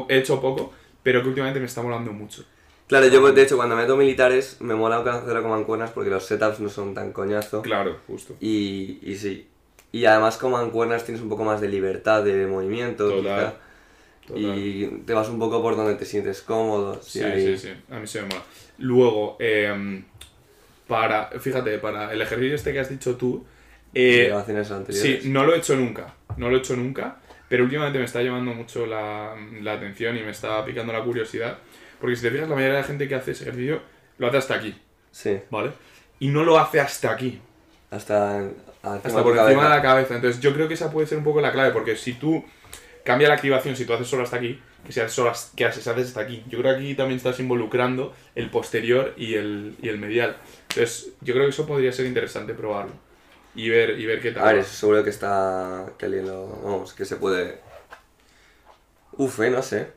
[0.09, 2.45] he hecho poco, pero que últimamente me está molando mucho.
[2.87, 6.59] Claro, yo de hecho cuando meto militares me mola hacerlo con mancuernas porque los setups
[6.59, 7.61] no son tan coñazo.
[7.61, 8.35] Claro, justo.
[8.41, 9.47] Y, y sí.
[9.93, 13.09] Y además con mancuernas tienes un poco más de libertad de movimiento.
[13.09, 13.53] Total, quizá,
[14.25, 14.57] total.
[14.57, 17.01] Y te vas un poco por donde te sientes cómodo.
[17.01, 17.69] Sí, sí, sí.
[17.89, 18.43] A mí se me mola.
[18.79, 20.03] Luego, eh,
[20.87, 23.45] para, fíjate, para el ejercicio este que has dicho tú,
[23.93, 24.33] eh,
[24.89, 26.15] sí, no lo he hecho nunca.
[26.37, 30.21] No lo he hecho nunca, pero últimamente me está llamando mucho la, la atención y
[30.21, 31.57] me está picando la curiosidad.
[31.99, 33.81] Porque si te fijas, la mayoría de la gente que hace ese ejercicio
[34.17, 34.75] lo hace hasta aquí,
[35.11, 35.71] Sí, ¿vale?
[36.19, 37.41] Y no lo hace hasta aquí,
[37.89, 38.49] hasta,
[38.81, 40.15] hasta por encima de la cabeza.
[40.15, 42.43] Entonces, yo creo que esa puede ser un poco la clave, porque si tú
[43.03, 45.65] cambia la activación, si tú haces solo hasta aquí, que si haces solo hasta, que
[45.65, 46.43] haces haces hasta aquí.
[46.47, 50.37] Yo creo que aquí también estás involucrando el posterior y el, y el medial.
[50.69, 52.93] Entonces, yo creo que eso podría ser interesante probarlo
[53.55, 54.43] y ver, y ver qué tal.
[54.47, 55.91] A ver, eso seguro que está.
[55.97, 56.47] que alguien lo.
[56.63, 57.59] Vamos, que se puede.
[59.13, 59.87] Uf, eh, no sé.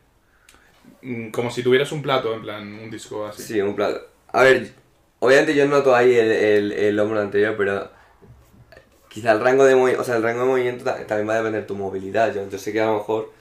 [1.03, 3.43] Mm, Como si tuvieras un plato, en plan, un disco así.
[3.43, 4.01] Sí, un plato.
[4.29, 4.73] A ver,
[5.21, 7.91] obviamente yo noto ahí el, el, el hombro anterior, pero
[9.15, 11.37] quizá el rango de movimiento, o sea, el rango de movimiento ta- también va a
[11.39, 12.35] depender de tu movilidad.
[12.35, 13.33] Yo, yo sé que a lo mejor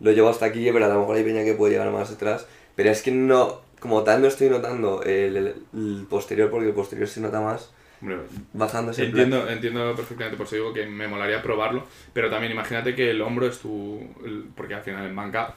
[0.00, 2.46] lo llevo hasta aquí, pero a lo mejor hay peña que puede llegar más atrás.
[2.76, 6.74] Pero es que no, como tal no estoy notando el, el- el posterior, porque el
[6.74, 8.18] posterior se nota más Hombre,
[8.52, 9.06] bajándose.
[9.06, 13.10] plan- Entiendo, entiendo perfectamente, por eso digo que me molaría probarlo, pero también imagínate que
[13.10, 14.00] el hombro es tu...
[14.24, 15.54] el- porque al final en banca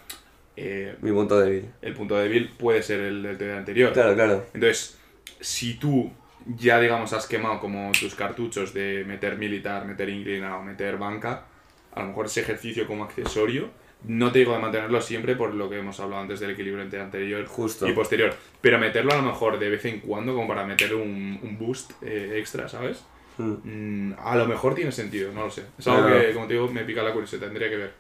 [0.56, 1.70] eh, Mi punto débil.
[1.82, 3.94] el punto débil puede ser el del anterior.
[3.94, 4.46] Claro, claro.
[4.54, 4.98] Entonces,
[5.42, 6.12] si tú
[6.58, 11.46] ya, digamos, has quemado como tus cartuchos de meter militar, meter inclinado, meter banca,
[11.94, 13.70] a lo mejor ese ejercicio como accesorio,
[14.06, 17.02] no te digo de mantenerlo siempre por lo que hemos hablado antes del equilibrio entre
[17.02, 17.88] anterior Justo.
[17.88, 21.38] y posterior, pero meterlo a lo mejor de vez en cuando como para meter un,
[21.44, 23.04] un boost eh, extra, ¿sabes?
[23.38, 24.10] Mm.
[24.12, 25.66] Mm, a lo mejor tiene sentido, no lo sé.
[25.78, 26.22] Es algo Claro.
[26.22, 27.94] que, como te digo, me pica la curiosidad, tendría que ver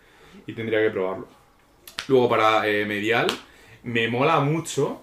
[0.47, 1.27] y tendría que probarlo.
[2.07, 3.27] Luego para eh, medial,
[3.83, 5.01] me mola mucho.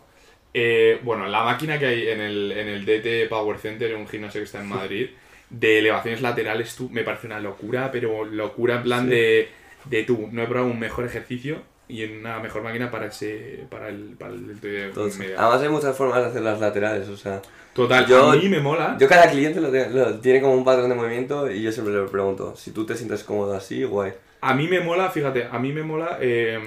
[0.58, 4.40] Eh, bueno, la máquina que hay en el, en el DT Power Center, un gimnasio
[4.40, 5.10] que está en Madrid,
[5.50, 9.10] de elevaciones laterales, tú, me parece una locura, pero locura en plan Sí.
[9.10, 9.48] de,
[9.84, 10.28] de tú.
[10.32, 14.32] No he probado un mejor ejercicio y una mejor máquina para ese para el, para
[14.32, 17.42] el Entonces, además hay muchas formas de hacer las laterales, o sea...
[17.74, 18.96] Total, yo- a mí me mola.
[18.98, 22.08] Yo cada cliente lo, lo tiene como un patrón de movimiento y yo siempre le
[22.08, 24.12] pregunto, si tú te sientes cómodo así, guay.
[24.40, 26.58] A mí me mola, fíjate, a mí me mola eh,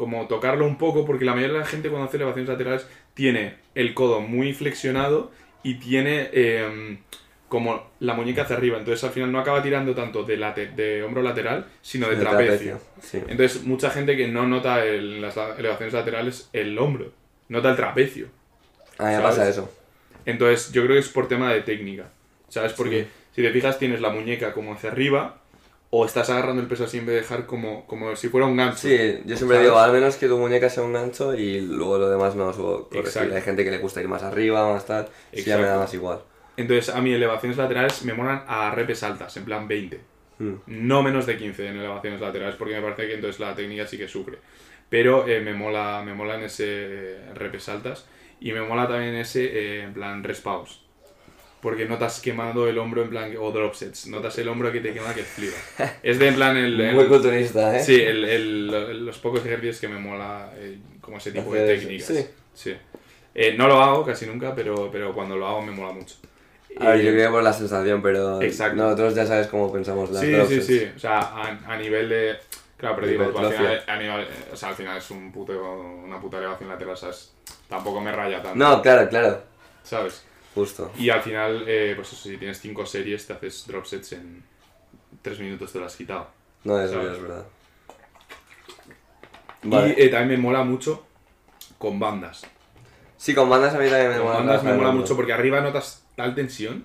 [0.00, 3.56] como tocarlo un poco porque la mayoría de la gente cuando hace elevaciones laterales tiene
[3.74, 5.30] el codo muy flexionado
[5.62, 6.96] y tiene eh,
[7.50, 8.78] como la muñeca hacia arriba.
[8.78, 12.22] Entonces al final no acaba tirando tanto de, late- de hombro lateral, sino de De
[12.22, 12.80] trapecio.
[13.02, 13.18] Sí.
[13.28, 17.12] Entonces mucha gente que no nota en las elevaciones laterales el hombro,
[17.50, 18.28] nota el trapecio.
[18.96, 19.70] A mí me pasa eso.
[20.24, 22.04] Entonces yo creo que es por tema de técnica.
[22.48, 22.72] ¿Sabes?
[22.72, 25.42] Porque si te fijas tienes la muñeca como hacia arriba
[25.90, 28.56] o estás agarrando el peso así en vez de dejar como, como si fuera un
[28.56, 28.88] gancho.
[28.88, 29.62] Sí, yo siempre ¿sabes?
[29.62, 32.84] digo, al menos que tu muñeca sea un gancho y luego lo demás no suelo
[32.84, 33.06] corregir.
[33.06, 33.34] Exacto.
[33.34, 35.92] Hay gente que le gusta ir más arriba, más tal, sí ya me da más
[35.92, 36.20] igual.
[36.56, 40.00] Entonces a mí elevaciones laterales me molan a repes altas, en plan 20.
[40.38, 40.54] Mm.
[40.66, 43.98] No menos de 15 en elevaciones laterales porque me parece que entonces la técnica sí
[43.98, 44.38] que sufre.
[44.88, 48.06] Pero eh, me mola me mola en ese eh, repes altas
[48.40, 50.84] y me mola también ese eh, en plan respaws.
[51.60, 54.94] Porque notas quemado el hombro en plan, o drop sets, notas el hombro que te
[54.94, 55.56] quema que flipa.
[56.02, 56.80] Es de en plan el...
[56.80, 57.84] el- Muy culturista, ¿eh?
[57.84, 61.74] Sí, el, el- los pocos ejercicios que me mola eh, como ese tipo de Hacer
[61.76, 62.06] eso, técnicas.
[62.08, 62.26] sí.
[62.54, 62.76] Sí.
[63.34, 66.16] Eh, no lo hago casi nunca, pero, pero cuando lo hago me mola mucho.
[66.78, 68.76] A ver, Eh, yo creo que por la sensación, pero Exacto.
[68.76, 70.66] nosotros ya sabes cómo pensamos las Sí, drop sí, sets.
[70.66, 70.90] sí.
[70.96, 72.36] O sea, a, a nivel de.
[72.78, 75.30] Claro, pero De digo, al final, a nivel- eh, o sea, al final es un
[75.30, 75.52] puto,
[76.04, 77.32] una puta elevación lateral, ¿sabes?
[77.68, 78.56] Tampoco me raya tanto.
[78.58, 79.42] No, claro, claro.
[79.82, 80.24] ¿Sabes?
[80.54, 80.90] Justo.
[80.98, 84.42] Y al final, eh, pues eso, si tienes 5 series, te haces drop sets en
[85.22, 86.28] 3 minutos, te lo has quitado.
[86.64, 87.44] No, eso es verdad.
[89.62, 89.94] Vale.
[89.96, 91.06] Y eh, también me mola mucho
[91.78, 92.42] con bandas.
[93.16, 94.38] Sí, con bandas a mí también me Con mola.
[94.38, 96.84] bandas me mola mucho porque arriba notas tal tensión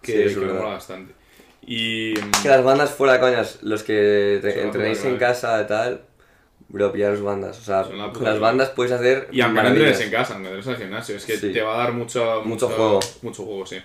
[0.00, 1.14] que, Sí, que me mola bastante.
[1.62, 2.14] Y.
[2.14, 6.02] Que las bandas fuera, coñas, los que te- entrenéis en casa y tal,
[6.68, 7.58] bro, pillaros bandas.
[7.58, 9.28] O sea, la las bandas puedes hacer.
[9.32, 11.52] Y aunque no entrenes en casa, aunque entrenes en el gimnasio, es que Sí.
[11.52, 13.00] te va a dar mucho, Mucho juego.
[13.22, 13.78] Mucho juego, sí.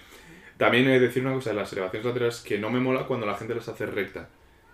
[0.58, 3.26] También he de decir una cosa de las elevaciones laterales que no me mola cuando
[3.26, 4.30] la gente las hace recta.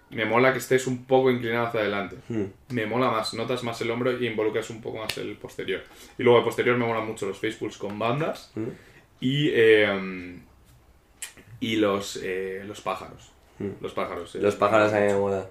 [0.10, 2.15] Me mola que estés un poco inclinado hacia adelante.
[2.30, 2.46] Hmm.
[2.70, 5.82] Me mola más, notas más el hombro y involucras un poco más el posterior.
[6.17, 8.70] Y luego el posterior me mola mucho los face pulls con bandas Hmm.
[9.20, 10.39] y, eh,
[11.60, 13.32] y los, eh, los pájaros.
[13.60, 13.72] Hmm.
[13.82, 14.36] Los pájaros.
[14.36, 14.39] eh.
[14.41, 15.46] Los pájaros a mí me mola.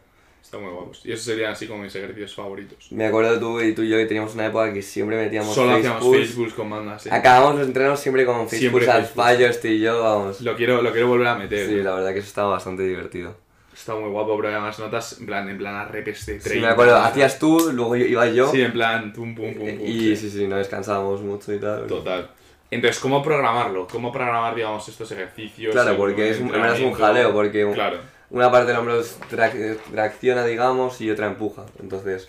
[0.47, 1.01] Están muy guapos.
[1.03, 2.87] Y esos serían así como mis ejercicios favoritos.
[2.93, 5.73] Me acuerdo tú y tú y yo que teníamos una época que siempre metíamos Solo
[5.73, 6.55] hacíamos Facebook.
[6.55, 7.03] Con bandas.
[7.03, 7.09] sí.
[7.11, 10.41] Acabamos los entrenos siempre con Facebook al fallo, este y yo, vamos.
[10.43, 11.67] Lo quiero, lo quiero volver a meter.
[11.69, 13.37] Sí, la verdad que eso estaba bastante divertido.
[13.75, 16.49] Está muy guapo, pero además notas en plan, en plan a repes de 30.
[16.49, 18.49] Sí, me acuerdo, hacías tú, luego iba yo.
[18.53, 19.85] Sí, en plan, pum, pum, pum, pum.
[19.85, 21.89] y sí, sí, no descansábamos mucho y tal.
[21.89, 22.31] Total.
[22.71, 23.89] Entonces, ¿cómo programarlo?
[23.89, 25.73] ¿Cómo programar, digamos, estos ejercicios?
[25.73, 27.99] Claro, porque es un, es un jaleo, porque Claro.
[28.31, 31.67] Una parte del hombro tra- tracciona, digamos, y otra empuja.
[31.81, 32.29] Entonces,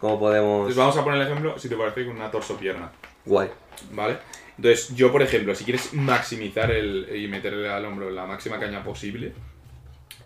[0.00, 0.58] ¿cómo podemos...?
[0.70, 2.90] Entonces vamos a poner el ejemplo, si te parece, con una torso-pierna,
[3.24, 3.48] Guay.
[3.92, 4.18] ¿vale?
[4.56, 8.82] Entonces, yo, por ejemplo, si quieres maximizar el, y meterle al hombro la máxima caña
[8.82, 9.32] posible,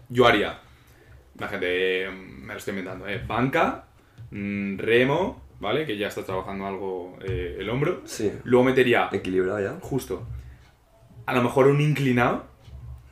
[0.08, 0.58] yo haría,
[1.36, 3.20] imagínate, eh, me lo estoy inventando, ¿eh?
[3.26, 3.84] banca,
[4.30, 5.84] mm, remo, ¿vale?
[5.84, 8.02] Que ya está trabajando algo eh, el hombro.
[8.04, 8.32] Sí.
[8.44, 9.78] Luego metería, Equilibrado ya.
[9.80, 10.26] justo,
[11.26, 12.44] a lo mejor un inclinado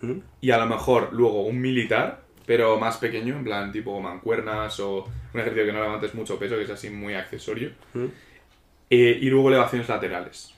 [0.00, 0.20] ¿Mm?
[0.40, 5.04] y a lo mejor luego un militar, pero más pequeño, en plan tipo mancuernas o
[5.34, 7.72] un ejercicio que no levantes mucho peso, que es así muy accesorio.
[7.94, 8.06] ¿Mm?
[8.90, 10.54] Eh, y luego elevaciones laterales.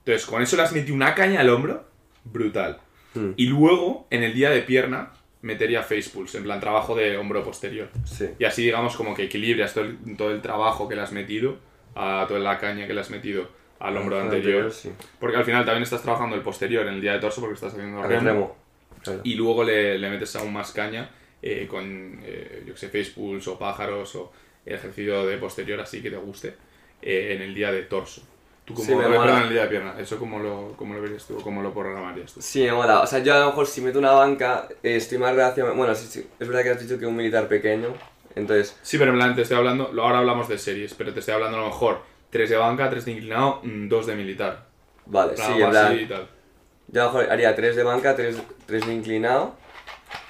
[0.00, 1.84] Entonces, con eso le has metido una caña al hombro,
[2.24, 2.78] brutal.
[3.14, 3.30] Mm.
[3.36, 7.42] Y luego, en el día de pierna, metería face pulse, en plan trabajo de hombro
[7.42, 7.88] posterior.
[8.04, 8.28] Sí.
[8.38, 11.58] Y así, digamos, como que equilibras todo el, todo el trabajo que le has metido,
[11.94, 13.48] a toda la caña que le has metido
[13.80, 14.70] al hombro Al anterior.
[14.72, 14.90] sí.
[15.18, 17.72] Porque al final también estás trabajando el posterior en el día de torso porque estás
[17.72, 18.24] haciendo remo.
[18.24, 18.56] remo.
[19.02, 19.20] Claro.
[19.24, 21.10] Y luego le, le metes aún más caña
[21.42, 24.32] eh, con, eh, yo que sé, face pulse o pájaros o
[24.66, 26.54] ejercicio de posterior así que te guste
[27.02, 28.22] eh, en el día de torso.
[28.66, 29.94] ¿Tú cómo Sí, me perdón, en el día de pierna?
[29.98, 32.42] ¿Eso cómo lo, cómo lo verías tú o cómo lo programarías tú?
[32.42, 33.00] Sí, me mola.
[33.00, 35.74] O sea, yo a lo mejor si meto una banca, eh, estoy más relacionado...
[35.74, 37.88] Bueno, sí, sí, es verdad que has dicho que un militar pequeño,
[38.36, 38.76] entonces...
[38.82, 41.34] Sí, pero en plan te estoy hablando, lo- ahora hablamos de series, pero te estoy
[41.34, 44.66] hablando a lo mejor 3 de banca, 3 de inclinado, 2 de militar.
[45.06, 45.98] Vale, plan, sí, en plan...
[45.98, 46.28] y tal.
[46.88, 49.54] Yo a lo mejor haría 3 de banca, 3, de inclinado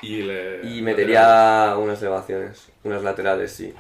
[0.02, 3.74] Y, le- y metería unas elevaciones, unas laterales, sí.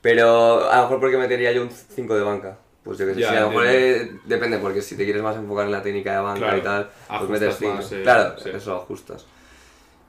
[0.00, 2.58] Pero a lo mejor porque metería yo un 5 de banca.
[2.82, 5.22] Pues yo que sé, Ya, sí, a lo mejor eh, depende, porque si te quieres
[5.22, 7.74] más enfocar en la técnica de banca Claro, y tal, pues metes 5.
[7.74, 8.50] más, eh, claro, sí.
[8.52, 9.24] eso ajustas.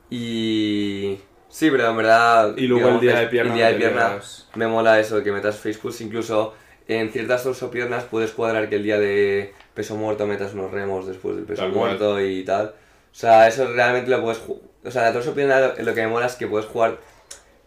[0.09, 1.19] Y...
[1.49, 2.57] Sí, pero en verdad...
[2.57, 4.19] Y luego el día es- de pierna El día de pierna
[4.55, 6.55] me mola eso, que metas face pulse, incluso
[6.87, 11.35] en ciertas torsopiernas puedes cuadrar que el día de peso muerto metas unos remos después
[11.35, 11.87] del peso Tal cual.
[11.89, 12.67] muerto y tal.
[13.11, 14.39] O sea, eso realmente lo puedes
[14.85, 16.97] O sea, la torsopierna lo, lo que me mola es que puedes jugar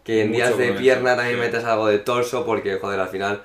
[0.03, 1.41] que en Mucho días de eso, pierna también sí.
[1.41, 3.41] metes algo de torso porque, joder, al final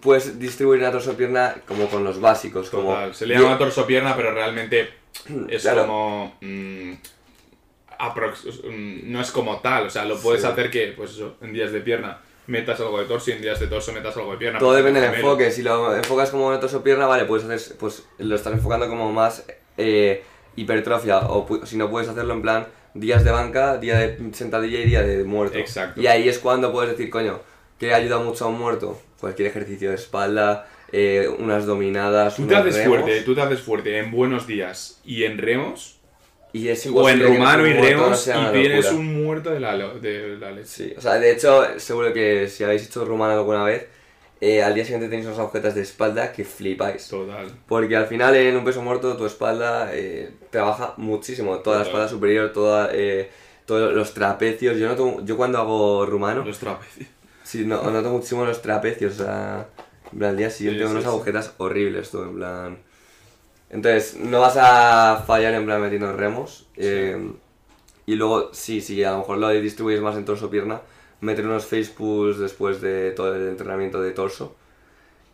[0.00, 2.68] puedes distribuir una torsopierna como con los básicos.
[2.70, 4.88] Como Se le llama torso-pierna, pero realmente
[5.48, 5.82] es Claro.
[5.82, 6.36] como...
[6.40, 6.92] mm,
[7.98, 10.46] aprox- mm, no es como tal, o sea, lo puedes Sí.
[10.48, 13.60] hacer que, pues eso, en días de pierna metas algo de torso y en días
[13.60, 14.58] de torso metas algo de pierna.
[14.58, 15.50] Todo depende del enfoque.
[15.52, 19.44] Si lo enfocas como una torsopierna, vale, puedes hacer, pues lo estás enfocando como más
[19.76, 20.24] eh,
[20.56, 21.18] hipertrofia.
[21.28, 25.02] O si no puedes hacerlo en plan días de banca, día de sentadilla y día
[25.02, 25.58] de muerto.
[25.58, 26.00] Exacto.
[26.00, 27.40] Y ahí es cuando puedes decir, coño,
[27.78, 29.00] que ayuda mucho a un muerto.
[29.20, 33.40] Cualquier ejercicio de espalda, eh, unas dominadas, Tú te unos haces remos, fuerte, tú te
[33.42, 35.97] haces fuerte en buenos días y en remos,
[36.52, 40.50] Y es o en tu y una y tienes un muerto de la, de la
[40.50, 40.66] leche.
[40.68, 43.86] Sí, o sea, de hecho, seguro que si habéis hecho rumano alguna vez,
[44.40, 47.08] eh, al día siguiente tenéis unas agujetas de espalda que flipáis.
[47.08, 47.50] Total.
[47.66, 51.86] Porque al final en un peso muerto tu espalda eh, trabaja muchísimo, toda la Total.
[51.86, 53.28] espalda superior, toda, eh,
[53.66, 54.78] todos los trapecios.
[54.78, 57.08] Yo noto, yo cuando hago rumano, Los trapecios.
[57.42, 59.66] sí, no, noto muchísimo los trapecios, o sea,
[60.18, 61.14] al día siguiente Sí, unas sí, sí.
[61.14, 62.78] agujetas horribles, tú, en plan.
[63.70, 66.66] Entonces, no vas a fallar en plan metiendo remos.
[66.76, 67.30] eh,
[68.06, 70.80] y luego, sí, sí, a lo mejor lo distribuyes más en torso-pierna,
[71.20, 74.56] meter unos face pulls después de todo el entrenamiento de torso.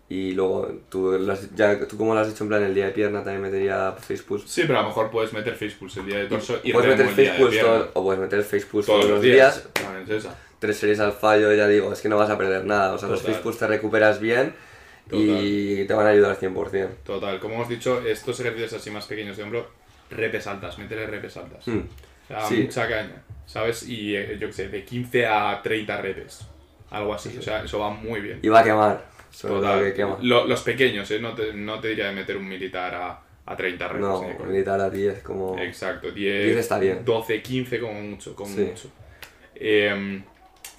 [0.08, 2.86] Y luego, tú, lo has- ya, tú como lo has hecho en plan el día
[2.86, 4.42] de pierna, también metería face pulls.
[4.50, 6.90] Sí, pero a lo mejor puedes meter face pulse el día de torso y puedes
[6.98, 9.64] remo meter face pulls todo- o puedes meter face pulls todos los días.
[10.08, 10.28] Es.
[10.58, 12.92] Tres series al fallo, ya digo, es que no vas a perder nada.
[12.94, 13.34] O sea, los Total.
[13.34, 14.54] face pulls te recuperas bien
[15.10, 16.88] y te van a ayudar 100%.
[17.04, 19.68] Total, como hemos dicho, estos ejercicios así más pequeños de hombro,
[20.10, 21.66] repes altas, métele repes altas.
[21.68, 21.78] Mm.
[21.78, 22.62] O sea, Sí.
[22.62, 23.86] mucha caña, ¿sabes?
[23.88, 26.46] Y eh, yo qué sé, de 15 a 30 repes.
[26.90, 28.38] Algo así, o sea, eso va muy bien.
[28.42, 29.04] Y va a quemar.
[29.30, 29.84] Sobre todo Total.
[29.84, 30.18] que quema.
[30.22, 31.18] Lo- los pequeños, ¿eh?
[31.18, 34.00] No te, no te diría de meter un militar a, a 30 repes.
[34.00, 34.38] No, coña.
[34.46, 35.58] militar a 10 como...
[35.58, 37.04] Exacto, 10, 10 está bien.
[37.04, 38.60] 12, 15 como mucho, como Sí.
[38.62, 38.88] mucho.
[39.56, 40.22] Eh,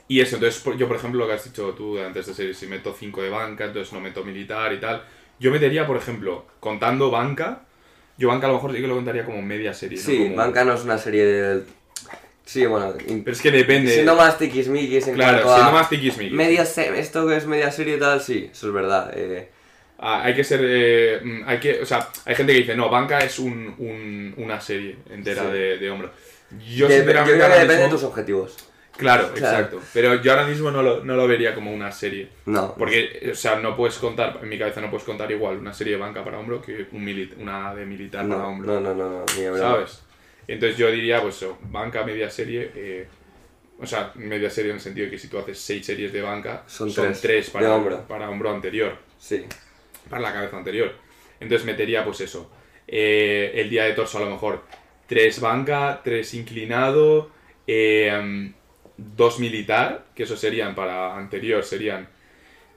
[0.08, 2.68] y eso, entonces yo por ejemplo lo que has dicho tú antes de ser, si
[2.68, 5.04] meto 5 de banca, entonces no meto militar y tal.
[5.40, 7.62] Yo metería, por ejemplo, contando banca,
[8.18, 9.98] yo banca a lo mejor sí que lo contaría como media serie.
[9.98, 10.04] ¿no?
[10.04, 11.64] Sí, Como- Banca no es una serie de...
[12.46, 12.94] Sí, bueno...
[13.08, 13.92] in- Pero es que depende.
[13.92, 15.56] Siendo más tiquismiquis en claro, cuanto a...
[15.56, 16.34] siendo más tiquismiquis.
[16.34, 19.12] Media se- esto que es media serie y tal, sí, eso es verdad.
[19.16, 19.50] eh,
[19.98, 20.60] Ah, hay que ser.
[20.64, 24.34] eh, mm, hay que, o sea, hay gente que dice, no, banca es un, un-
[24.38, 25.52] una serie entera Sí.
[25.52, 26.12] de, de hombro.
[26.70, 28.56] Yo, de- yo creo que depende de mismo- tus objetivos.
[28.98, 29.58] Claro, Claro.
[29.58, 29.82] exacto.
[29.94, 32.30] Pero yo ahora mismo no lo, no lo vería como una serie.
[32.46, 32.74] No.
[32.76, 35.94] Porque, o sea, no puedes contar, en mi cabeza no puedes contar igual una serie
[35.94, 38.74] de banca para hombro que un mili- una de militar para hombro.
[38.74, 39.58] no, no, no, no, ni.
[39.60, 40.02] ¿Sabes?
[40.48, 42.72] Entonces yo diría, pues eso, banca, media serie.
[42.76, 43.08] eh,
[43.78, 46.22] o sea, media serie en el sentido de que si tú haces seis series de
[46.22, 48.08] banca, Son son, tres para, hombro.
[48.08, 49.44] para hombro anterior, Sí.
[50.10, 50.94] para la cabeza anterior.
[51.42, 52.50] Entonces metería, pues eso,
[52.88, 54.64] eh, el día de torso a lo mejor
[55.08, 57.32] tres banca, tres inclinado,
[57.68, 58.54] eh,
[58.98, 62.08] dos militar, que eso serían para anterior, serían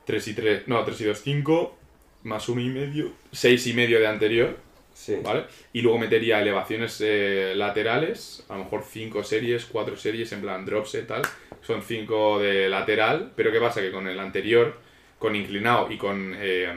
[0.04, 1.78] 3 y 3, no, 3 y 2, 5,
[2.24, 4.57] más uno y medio, 6 y medio de anterior,
[4.94, 5.16] Sí.
[5.22, 5.44] ¿vale?
[5.72, 10.64] Y luego metería elevaciones eh, laterales, a lo mejor 5 series, 4 series, en plan
[10.66, 11.22] drops y tal,
[11.62, 13.81] son 5 de lateral, pero ¿qué pasa?
[13.81, 14.76] Que con el anterior,
[15.20, 16.68] con inclinado y con eh,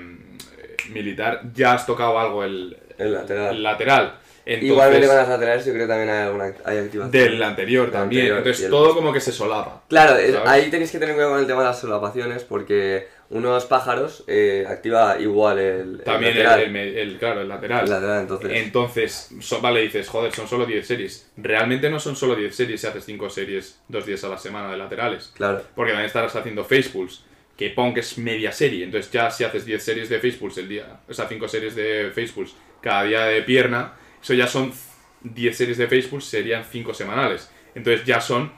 [0.89, 3.55] militar, ya has tocado algo el, El lateral.
[3.55, 4.19] el lateral.
[4.45, 7.11] Entonces, Igualmente con las laterales yo creo que también hay alguna hay activación.
[7.11, 9.83] del anterior Del también, anterior, entonces el- todo como que se solapa.
[9.87, 14.23] Claro, ahí tenéis que tener cuidado con el tema de las solapaciones porque unos pájaros
[14.27, 16.75] eh, activa igual el, También el, lateral.
[16.75, 17.83] el el- claro, el lateral.
[17.85, 18.51] El lateral, entonces.
[18.53, 21.29] Entonces, so- vale, dices, joder, son solo 10 series.
[21.37, 24.71] Realmente no son solo 10 series si haces 5 series dos días a la semana
[24.71, 25.31] de laterales.
[25.35, 25.61] Claro.
[25.75, 27.23] Porque también estarás haciendo face pulls,
[27.55, 28.83] que pon que es media serie.
[28.85, 31.75] Entonces ya si haces 10 series de face pulls el día, o sea, 5 series
[31.75, 34.71] de face pulls cada día de pierna, eso ya son
[35.21, 37.49] 10 series de face pulls, serían 5 semanales.
[37.75, 38.51] Entonces ya son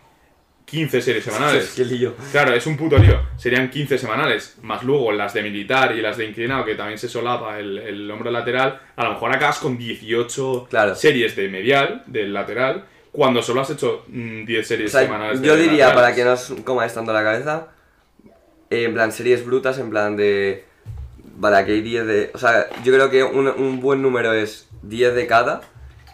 [0.65, 1.73] 15 series semanales.
[1.75, 2.15] Qué lío.
[2.31, 3.19] Claro, es un puto lío.
[3.37, 7.09] Serían 15 semanales, más luego las de militar y las de inclinado, que también se
[7.09, 8.79] solapa el, el hombro lateral.
[8.95, 10.95] A lo mejor acabas con 18 Claro.
[10.95, 15.41] series de medial, del lateral, cuando solo has hecho mm, 10 O series sea, semanales
[15.41, 15.95] yo diría, laterales.
[15.95, 17.67] para que no os comáis tanto la cabeza,
[18.69, 20.65] en plan series brutas, en plan de...
[21.39, 22.31] Para que hay 10 de...
[22.33, 25.61] O sea, yo creo que un, un buen número es 10 de cada.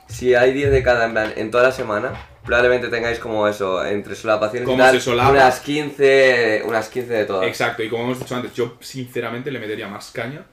[0.07, 3.85] Si hay 10 de cada en plan en toda la semana, probablemente tengáis como eso,
[3.85, 5.29] entre solapaciones y ¿Cómo tal, se solapa?
[5.31, 7.47] unas 15, unas 15 de todas.
[7.47, 10.45] Exacto, y como hemos dicho antes, yo sinceramente le metería más caña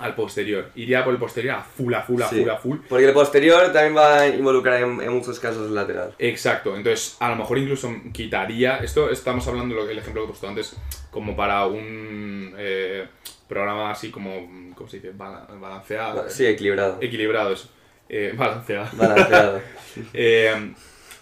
[0.00, 0.70] al posterior.
[0.74, 2.40] Iría por el posterior a full, a full, a Sí.
[2.40, 2.78] full, a full.
[2.88, 6.14] Porque el posterior también va a involucrar en, en muchos casos el lateral.
[6.18, 10.26] Exacto, entonces a lo mejor incluso quitaría, esto estamos hablando lo que el ejemplo que
[10.26, 10.76] he puesto antes,
[11.10, 13.06] como para un eh,
[13.48, 15.10] programa así como, ¿cómo se dice?
[15.14, 16.28] Bala- balanceado.
[16.28, 16.98] Sí, equilibrado.
[17.00, 17.68] Equilibrado eso.
[18.08, 18.88] Eh, balanceado.
[18.96, 19.60] Balanceado.
[20.12, 20.72] Eh,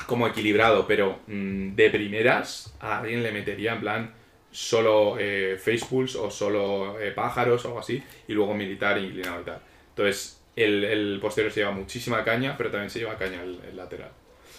[0.07, 4.15] como equilibrado, pero mm, de primeras a alguien le metería en plan
[4.53, 9.41] solo eh, face pulls o solo eh, pájaros o algo así, y luego militar inclinado
[9.41, 9.61] y tal.
[9.89, 13.77] Entonces, el, el posterior se lleva muchísima caña, pero también se lleva caña el, el
[13.77, 14.11] lateral.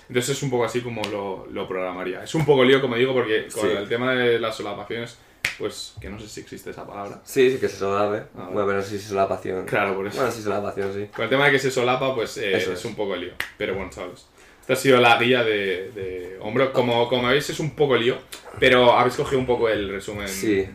[0.09, 2.23] Entonces es un poco así como lo, lo programaría.
[2.23, 3.75] Es un poco lío, como digo, porque con Sí.
[3.77, 5.17] el tema de las solapaciones,
[5.57, 7.21] pues que no sé si existe esa palabra.
[7.23, 8.25] Sí, sí que se solape.
[8.37, 9.65] Ah, bueno, pero sí se solapación.
[9.65, 10.17] Claro, por eso.
[10.17, 11.05] Bueno, sí solapación, sí.
[11.15, 12.67] Con el tema de que se solapa, pues eh, es.
[12.67, 12.85] es.
[12.85, 13.33] un poco lío.
[13.57, 14.27] Pero bueno, sabes.
[14.63, 16.71] Esta ha sido la guía de, de hombro.
[16.73, 18.17] Como, como veis, es un poco lío,
[18.59, 20.27] pero habéis cogido un poco el resumen.
[20.27, 20.67] Sí.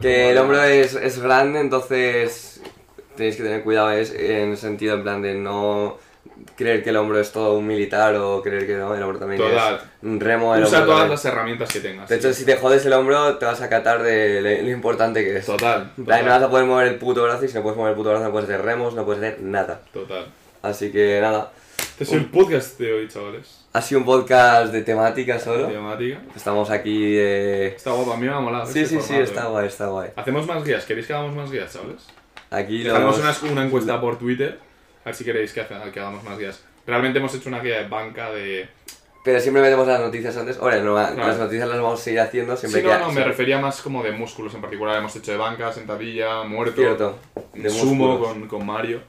[0.00, 2.60] Que el hombro es, es grande, entonces
[3.16, 5.96] tenéis que tener cuidado es en el sentido en plan de no
[6.54, 9.40] creer que el hombro es todo un militar o creer que no, el hombro también
[9.40, 9.76] Total.
[9.76, 10.54] es un remo.
[10.54, 11.10] El Usa hombro todas también.
[11.12, 12.08] las herramientas que tengas.
[12.10, 15.24] De hecho, si te jodes el hombro, te vas a catar de lo, lo importante
[15.24, 15.46] que es.
[15.46, 15.92] Total.
[15.94, 16.24] Plan, No Total.
[16.26, 18.24] vas a poder mover el puto brazo y si no puedes mover el puto brazo
[18.24, 19.80] no puedes hacer remos, no puedes hacer nada.
[19.94, 20.26] Total.
[20.62, 21.52] Así que nada,
[21.98, 23.64] Este es el podcast de hoy, chavales.
[23.72, 25.66] ha sido un podcast de temática solo.
[25.66, 26.20] Temática.
[26.36, 27.68] Estamos aquí eh...
[27.68, 28.66] Está guapo, a mí me ha molado.
[28.66, 29.48] Sí, este sí, sí, formato, está eh.
[29.48, 30.10] guay, está guay.
[30.14, 30.84] Hacemos más guías.
[30.84, 32.06] ¿Queréis que hagamos más guías, chavales?
[32.50, 34.58] Aquí lo hemos- una, una encuesta por Twitter.
[35.04, 36.62] A ver si queréis que, hagamos más guías.
[36.86, 38.68] Realmente hemos hecho una guía de banca de.
[39.24, 40.58] Pero siempre metemos las noticias antes.
[40.58, 41.16] Ahora, no, Claro.
[41.16, 43.80] las noticias las vamos a seguir haciendo siempre Sí, que no, no, me refería más
[43.80, 44.98] como de músculos en particular.
[44.98, 46.76] Hemos hecho de banca, sentadilla, muerto.
[46.76, 47.18] Cierto.
[47.54, 49.00] De sumo con, con Mario.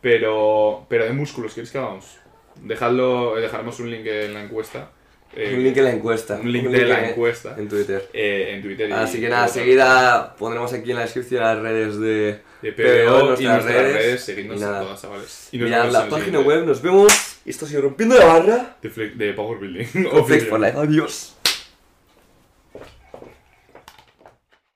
[0.00, 2.21] Pero, pero de músculos, ¿queréis que hagamos?
[2.60, 4.90] Dejadlo, dejaremos un link en la encuesta.
[5.34, 6.38] eh, Un link en la encuesta.
[6.42, 7.54] un link de la en- encuesta.
[7.58, 8.08] En Twitter.
[8.12, 8.88] eh, en Twitter.
[8.90, 12.72] y- Así que y nada, seguida pondremos aquí en la descripción las redes de, De
[12.72, 15.48] PBO, PBO y nuestras redes, y seguidnos en todas, chavales.
[15.52, 17.12] Y nos Mirad vemos la página web, nos vemos.
[17.46, 18.76] Esto ha sido Rompiendo la Barra.
[18.82, 19.86] De, de Power Building.
[20.26, 20.76] Flex for Life.
[20.78, 21.36] Adiós.